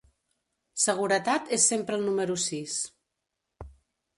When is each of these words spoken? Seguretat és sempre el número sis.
Seguretat 0.83 1.53
és 1.59 1.67
sempre 1.73 1.99
el 1.99 2.07
número 2.09 2.39
sis. 2.47 2.79